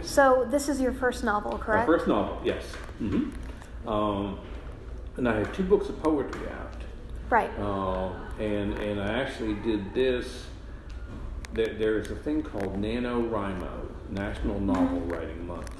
[0.00, 0.10] Yes.
[0.10, 1.88] So this is your first novel, correct?
[1.88, 2.64] My first novel, yes.
[2.98, 3.30] hmm
[3.86, 4.38] Um,
[5.16, 6.82] and I have two books of poetry out.
[7.28, 7.50] Right.
[7.58, 10.46] Uh, and and I actually did this.
[11.52, 15.70] There, there is a thing called NaNoWriMo, National Novel Writing Month,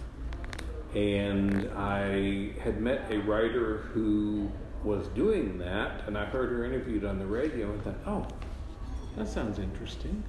[0.95, 4.51] and I had met a writer who
[4.83, 8.27] was doing that, and I heard her interviewed on the radio, and thought, oh,
[9.17, 10.25] that sounds interesting.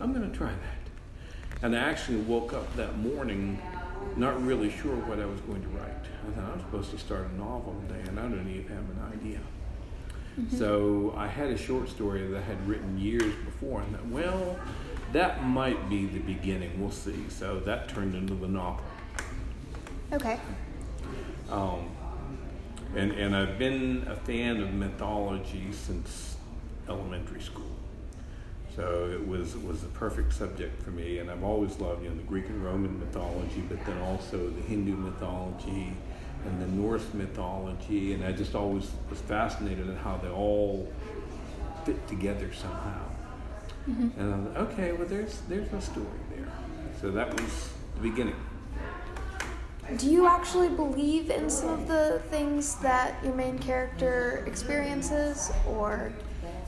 [0.00, 0.85] I'm going to try that.
[1.62, 3.60] And I actually woke up that morning
[4.16, 5.90] not really sure what I was going to write.
[6.26, 9.12] I thought I'm supposed to start a novel today, and I don't even have an
[9.12, 9.40] idea.
[10.58, 14.58] So I had a short story that I had written years before, and thought, well,
[15.12, 16.78] that might be the beginning.
[16.78, 17.24] We'll see.
[17.30, 18.84] So that turned into the novel.
[20.12, 20.38] Okay.
[21.50, 21.88] Um,
[22.94, 26.36] and, and I've been a fan of mythology since
[26.86, 27.70] elementary school.
[28.76, 32.10] So it was it was the perfect subject for me, and I've always loved you
[32.10, 35.94] know the Greek and Roman mythology, but then also the Hindu mythology
[36.44, 40.92] and the Norse mythology, and I just always was fascinated at how they all
[41.86, 43.02] fit together somehow.
[43.88, 44.20] Mm-hmm.
[44.20, 46.46] And I thought, okay, well there's there's a story there.
[47.00, 48.36] So that was the beginning.
[49.96, 56.12] Do you actually believe in some of the things that your main character experiences, or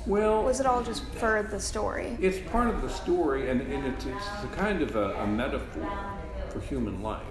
[0.09, 2.17] Well, was it all just for the story?
[2.19, 5.87] It's part of the story, and, and it's, it's a kind of a, a metaphor
[6.49, 7.27] for human life.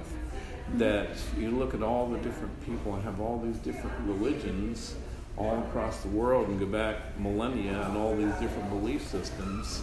[0.75, 4.93] That you look at all the different people and have all these different religions
[5.37, 9.81] all across the world and go back millennia and all these different belief systems.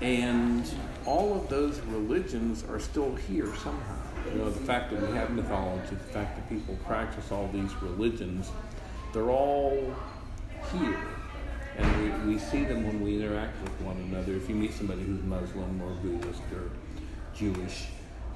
[0.00, 0.64] And
[1.06, 3.98] all of those religions are still here somehow.
[4.30, 7.74] You know, the fact that we have mythology, the fact that people practice all these
[7.82, 8.52] religions,
[9.12, 9.92] they're all
[10.72, 11.00] here.
[11.76, 14.34] And we, we see them when we interact with one another.
[14.34, 16.70] If you meet somebody who's Muslim or Buddhist or
[17.34, 17.86] Jewish,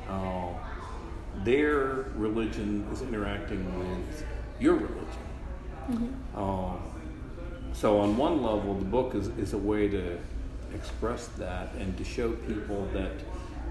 [0.08, 0.48] uh,
[1.44, 4.24] their religion is interacting with
[4.58, 6.20] your religion.
[6.36, 6.74] Uh,
[7.72, 10.18] so, on one level, the book is, is a way to
[10.74, 13.12] express that and to show people that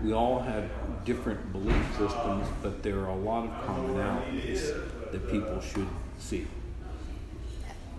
[0.03, 0.69] we all have
[1.06, 4.74] different belief systems, but there are a lot of commonalities
[5.12, 5.88] that people should
[6.18, 6.47] see.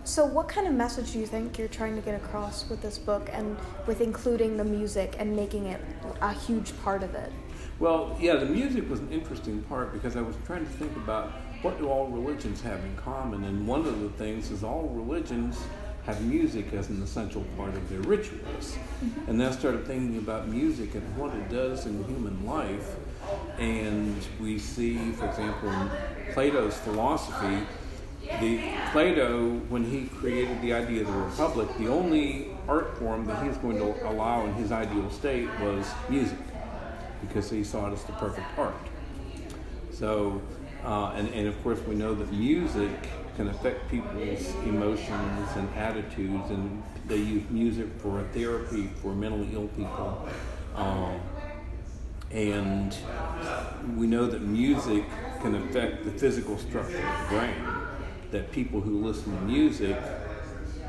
[0.03, 2.97] So, what kind of message do you think you're trying to get across with this
[2.97, 5.79] book and with including the music and making it
[6.21, 7.31] a huge part of it?
[7.79, 11.31] Well, yeah, the music was an interesting part because I was trying to think about
[11.61, 15.59] what do all religions have in common, and one of the things is all religions
[16.05, 18.75] have music as an essential part of their rituals.
[19.05, 19.29] Mm-hmm.
[19.29, 22.95] And then I started thinking about music and what it does in human life.
[23.59, 25.91] And we see, for example, in
[26.33, 27.67] Plato's philosophy,
[28.39, 33.41] the Plato, when he created the idea of the republic, the only art form that
[33.41, 36.37] he was going to allow in his ideal state was music,
[37.21, 38.75] because he saw it as the perfect art.
[39.91, 40.41] So,
[40.83, 42.89] uh, and, and of course, we know that music
[43.37, 49.67] can affect people's emotions and attitudes, and they use music for therapy for mentally ill
[49.69, 50.27] people.
[50.75, 51.19] Um,
[52.31, 52.95] and
[53.95, 55.03] we know that music
[55.41, 57.55] can affect the physical structure of the brain.
[58.31, 59.97] That people who listen to music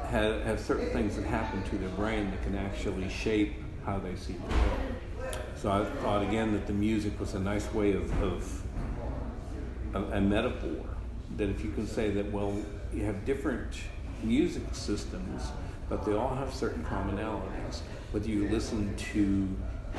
[0.08, 3.54] have, have certain things that happen to their brain that can actually shape
[3.84, 5.34] how they see the world.
[5.56, 8.62] So I thought again that the music was a nice way of, of
[9.94, 10.84] a, a metaphor.
[11.36, 12.56] That if you can say that, well,
[12.92, 13.80] you have different
[14.22, 15.42] music systems,
[15.88, 17.80] but they all have certain commonalities.
[18.12, 19.48] Whether you listen to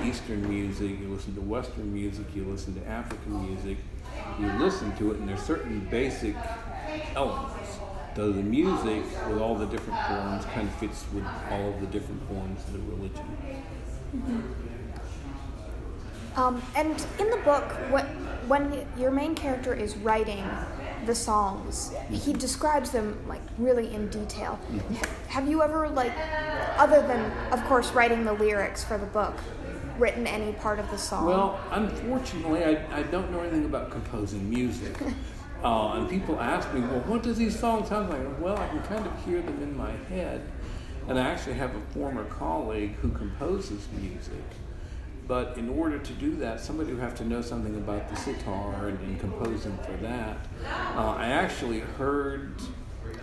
[0.03, 3.77] Eastern music, you listen to Western music, you listen to African music,
[4.39, 6.35] you listen to it, and there's certain basic
[7.15, 7.79] elements.
[8.15, 11.87] Though the music, with all the different forms, kind of fits with all of the
[11.87, 13.25] different forms of the religion.
[14.15, 14.41] Mm-hmm.
[16.39, 18.05] Um, and in the book, what,
[18.47, 20.43] when your main character is writing
[21.05, 22.31] the songs, he mm-hmm.
[22.33, 24.59] describes them like really in detail.
[24.71, 24.95] Mm-hmm.
[24.95, 26.13] Ha- Have you ever like,
[26.77, 29.35] other than of course writing the lyrics for the book,
[29.97, 31.25] written any part of the song?
[31.25, 34.95] Well, unfortunately, I, I don't know anything about composing music.
[35.63, 38.41] Uh, and people ask me, well, what does these songs sound like?
[38.41, 40.41] Well, I can kind of hear them in my head.
[41.07, 44.43] And I actually have a former colleague who composes music.
[45.25, 48.87] But in order to do that, somebody would have to know something about the sitar
[48.89, 50.37] and, and composing for that.
[50.95, 52.55] Uh, I actually heard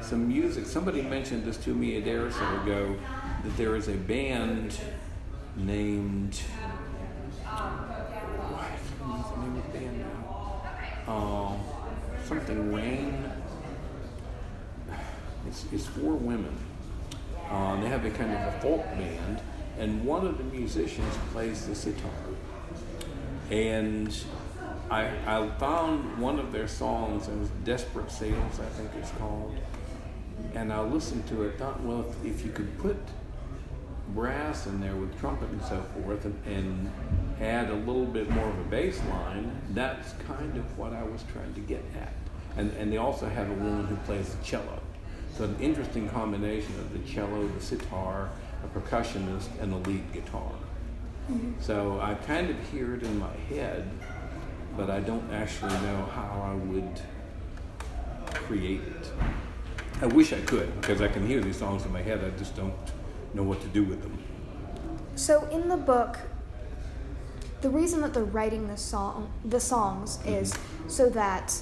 [0.01, 0.65] some music.
[0.65, 2.97] Somebody mentioned this to me a day or so ago
[3.45, 4.79] that there is a band
[5.57, 6.41] named.
[7.45, 10.63] What is the name of the band now?
[11.07, 11.61] Um,
[12.31, 13.25] something Rain.
[15.49, 16.57] It's, it's four women.
[17.51, 19.41] Uh, they have a kind of a folk band,
[19.79, 22.11] and one of the musicians plays the sitar.
[23.51, 24.17] And
[24.93, 29.57] I, I found one of their songs, it was Desperate Sales, I think it's called.
[30.55, 32.97] And I listened to it, thought, well, if, if you could put
[34.15, 36.93] brass in there with trumpet and so forth and, and
[37.41, 41.25] add a little bit more of a bass line, that's kind of what I was
[41.33, 42.13] trying to get at.
[42.57, 44.81] And, and they also have a woman who plays the cello.
[45.37, 48.29] So an interesting combination of the cello, the sitar,
[48.63, 50.53] a percussionist, and a lead guitar.
[51.31, 51.53] Mm-hmm.
[51.61, 53.89] So I kind of hear it in my head,
[54.77, 57.01] but I don't actually know how I would
[58.35, 59.13] create it.
[60.03, 62.25] I wish I could because I can hear these songs in my head.
[62.25, 62.75] I just don't
[63.35, 64.19] know what to do with them.
[65.17, 66.19] So in the book,
[67.61, 70.35] the reason that they're writing the song, the songs, mm-hmm.
[70.35, 70.55] is
[70.89, 71.61] so that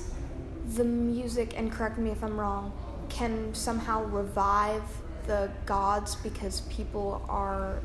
[0.75, 2.73] the music, and correct me if I'm wrong,
[3.09, 4.83] can somehow revive
[5.27, 7.81] the gods because people are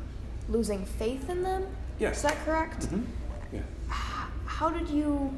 [0.48, 1.66] losing faith in them.
[1.98, 2.16] Yes.
[2.16, 2.80] Is that correct?
[2.82, 3.56] Mm-hmm.
[3.56, 3.62] Yeah.
[4.46, 5.34] How did you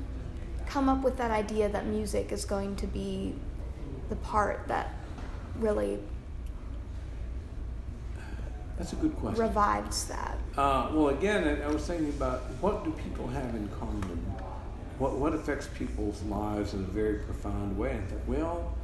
[0.66, 3.34] come up with that idea that music is going to be
[4.08, 4.94] the part that
[5.58, 5.98] really
[8.78, 9.42] that's a good question.
[9.42, 10.38] Revives that.
[10.56, 14.02] Uh, well, again, I, I, was thinking about what do people have in common?
[14.98, 17.92] What what affects people's lives in a very profound way?
[17.92, 18.74] And thought, well,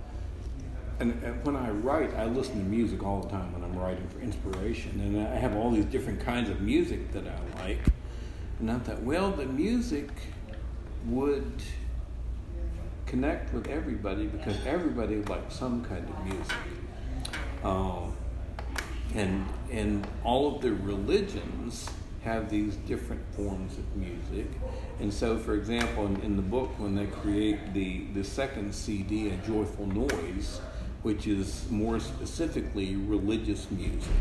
[1.01, 4.07] and, and, when I write, I listen to music all the time when I'm writing
[4.09, 7.81] for inspiration, and I have all these different kinds of music that I like.
[8.61, 10.09] And I thought, well, the music
[11.07, 11.63] would
[13.07, 16.57] connect with everybody because everybody likes some kind of music.
[17.65, 18.15] Um,
[19.15, 21.89] and and all of the religions
[22.23, 24.47] have these different forms of music.
[25.01, 29.31] And so, for example, in, in the book, when they create the, the second CD,
[29.31, 30.61] A Joyful Noise,
[31.03, 34.13] which is more specifically religious music.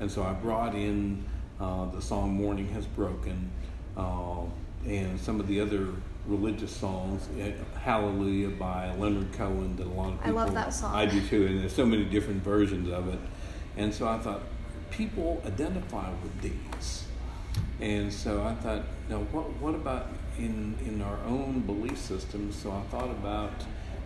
[0.00, 1.26] And so I brought in
[1.60, 3.50] uh, the song Morning Has Broken
[3.98, 4.40] uh,
[4.86, 5.88] and some of the other
[6.26, 7.52] religious songs, eh,
[7.82, 10.38] Hallelujah by Leonard Cohen, that a lot of people.
[10.38, 10.94] I love that song.
[10.94, 13.18] I do too, and there's so many different versions of it.
[13.80, 14.42] And so I thought,
[14.90, 17.04] people identify with these.
[17.80, 22.56] And so I thought, now what, what about in, in our own belief systems?
[22.56, 23.52] So I thought about,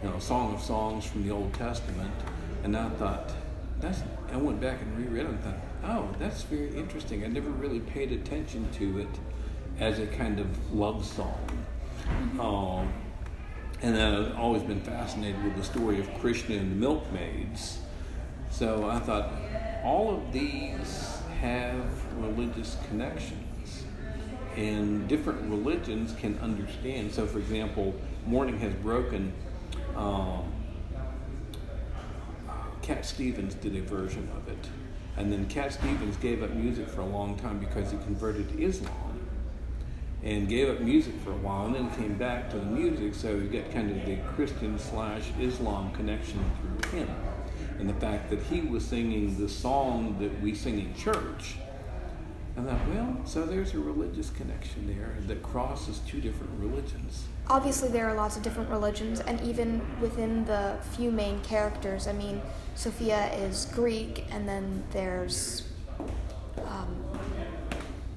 [0.00, 2.14] you know, Song of Songs from the Old Testament,
[2.62, 3.32] and I thought,
[3.80, 7.24] that's, I went back and reread it and thought, oh, that's very interesting.
[7.24, 9.08] I never really paid attention to it
[9.80, 11.66] as a kind of love song.
[12.38, 12.92] Um,
[13.82, 17.80] and I've always been fascinated with the story of Krishna and the milkmaids.
[18.54, 19.32] So I thought,
[19.84, 21.84] all of these have
[22.16, 23.84] religious connections,
[24.56, 27.12] and different religions can understand.
[27.12, 27.94] So, for example,
[28.26, 29.32] Morning Has Broken.
[29.94, 30.50] Um,
[32.80, 34.68] Cat Stevens did a version of it.
[35.16, 38.62] And then Cat Stevens gave up music for a long time because he converted to
[38.62, 39.20] Islam
[40.22, 43.14] and gave up music for a while and then came back to the music.
[43.14, 46.44] So you get kind of the Christian slash Islam connection
[46.82, 47.08] through him
[47.78, 51.56] and the fact that he was singing the song that we sing in church.
[52.56, 57.24] I thought, well, so there's a religious connection there that crosses two different religions.
[57.48, 62.12] Obviously, there are lots of different religions, and even within the few main characters, I
[62.12, 62.40] mean,
[62.76, 65.68] Sophia is Greek, and then there's,
[66.68, 66.96] um,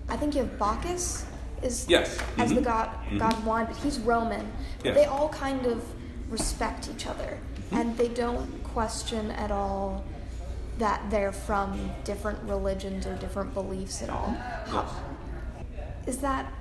[0.07, 1.25] I think you have Bacchus
[1.63, 2.19] is yes.
[2.37, 2.55] as mm-hmm.
[2.55, 3.17] the god mm-hmm.
[3.17, 4.51] god of wine, but he's Roman.
[4.83, 4.95] Yes.
[4.95, 5.83] They all kind of
[6.29, 7.75] respect each other, mm-hmm.
[7.75, 10.03] and they don't question at all
[10.77, 14.37] that they're from different religions or different beliefs at all.
[14.67, 14.87] How,
[16.05, 16.53] is that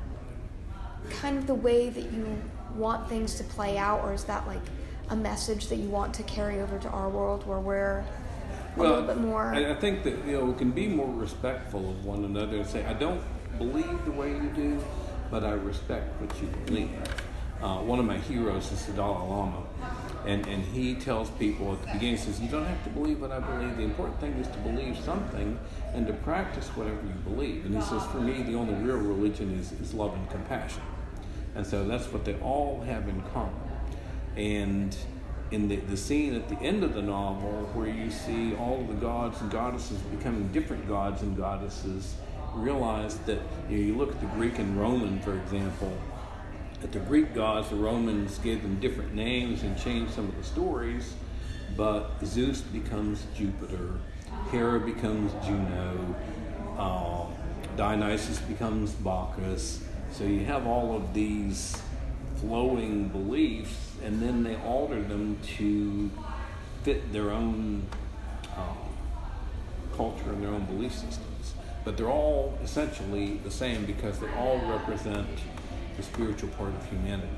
[1.10, 2.26] kind of the way that you
[2.74, 4.62] want things to play out, or is that like
[5.10, 8.06] a message that you want to carry over to our world where we're a
[8.78, 9.54] well, little bit more?
[9.54, 12.82] I think that you know we can be more respectful of one another and say,
[12.86, 13.20] I don't
[13.58, 14.82] believe the way you do,
[15.30, 16.92] but I respect what you believe.
[17.60, 19.62] Uh, one of my heroes is the Dalai Lama
[20.26, 23.20] and, and he tells people at the beginning, he says, You don't have to believe
[23.20, 23.76] what I believe.
[23.76, 25.56] The important thing is to believe something
[25.94, 27.64] and to practice whatever you believe.
[27.64, 30.82] And he says, For me, the only real religion is, is love and compassion.
[31.54, 33.54] And so that's what they all have in common.
[34.36, 34.96] And
[35.52, 38.94] in the, the scene at the end of the novel, where you see all the
[38.94, 42.16] gods and goddesses becoming different gods and goddesses,
[42.52, 43.38] realize that
[43.70, 45.96] you, know, you look at the Greek and Roman, for example,
[46.80, 50.44] that the Greek gods, the Romans gave them different names and changed some of the
[50.44, 51.14] stories,
[51.76, 53.94] but Zeus becomes Jupiter,
[54.50, 56.14] Hera becomes Juno,
[56.78, 57.24] uh,
[57.76, 59.82] Dionysus becomes Bacchus.
[60.12, 61.80] So you have all of these
[62.40, 66.10] flowing beliefs, and then they alter them to
[66.82, 67.86] fit their own
[68.56, 71.54] uh, culture and their own belief systems.
[71.84, 75.28] But they're all essentially the same because they all represent
[75.96, 77.28] the spiritual part of humanity.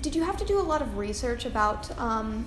[0.00, 2.44] Did you have to do a lot of research about um,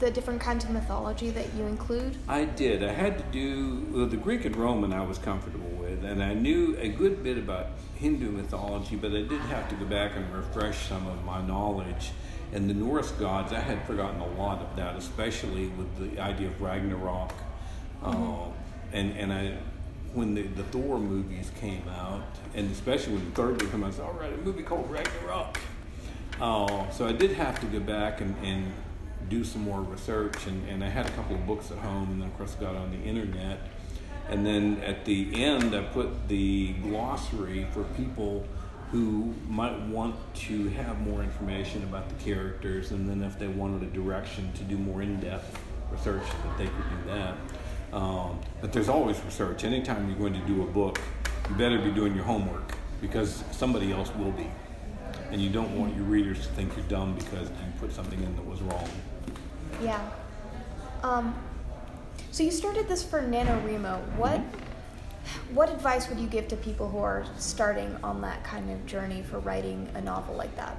[0.00, 2.16] the different kinds of mythology that you include?
[2.26, 2.82] I did.
[2.82, 4.92] I had to do well, the Greek and Roman.
[4.92, 9.22] I was comfortable with, and I knew a good bit about Hindu mythology, but I
[9.22, 12.10] did have to go back and refresh some of my knowledge.
[12.52, 16.48] And the Norse gods, I had forgotten a lot of that, especially with the idea
[16.48, 17.32] of Ragnarok.
[18.02, 18.22] Mm-hmm.
[18.22, 18.52] Uh,
[18.92, 19.58] and and I,
[20.12, 22.22] when the, the Thor movies came out,
[22.54, 24.90] and especially when the third one came out, I said, all right, a movie called
[24.90, 25.58] Ragnarok.
[26.40, 28.72] Uh, so I did have to go back and, and
[29.28, 32.22] do some more research, and, and I had a couple of books at home, and
[32.22, 33.60] then of course got on the internet.
[34.28, 38.46] And then at the end, I put the glossary for people
[38.90, 43.82] who might want to have more information about the characters, and then if they wanted
[43.82, 45.58] a direction to do more in depth
[45.92, 47.36] research, that they could do that.
[47.92, 49.64] Um, but there's always research.
[49.64, 51.00] Anytime you're going to do a book,
[51.48, 54.50] you better be doing your homework because somebody else will be.
[55.32, 58.34] And you don't want your readers to think you're dumb because you put something in
[58.36, 58.88] that was wrong.
[59.82, 60.00] Yeah.
[61.02, 61.34] Um,
[62.30, 64.16] so you started this for NaNoWriMo.
[64.16, 65.54] What mm-hmm.
[65.54, 69.22] what advice would you give to people who are starting on that kind of journey
[69.22, 70.76] for writing a novel like that?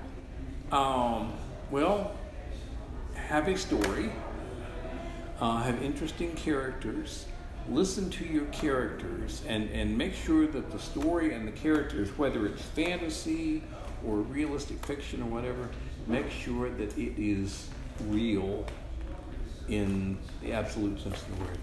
[0.71, 1.33] Um,
[1.69, 2.13] well,
[3.15, 4.11] have a story,
[5.41, 7.25] uh, have interesting characters,
[7.67, 12.45] listen to your characters, and, and make sure that the story and the characters, whether
[12.45, 13.63] it's fantasy
[14.05, 15.69] or realistic fiction or whatever,
[16.07, 17.67] make sure that it is
[18.07, 18.65] real
[19.67, 21.57] in the absolute sense of the word.